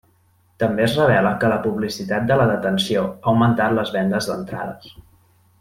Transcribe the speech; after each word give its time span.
També 0.61 0.83
es 0.85 0.95
revela 0.99 1.33
que 1.43 1.51
la 1.51 1.59
publicitat 1.67 2.25
de 2.31 2.39
la 2.41 2.49
detenció 2.55 3.05
ha 3.11 3.15
augmentat 3.35 3.79
les 3.81 3.97
vendes 3.99 4.31
d’entrades. 4.31 4.93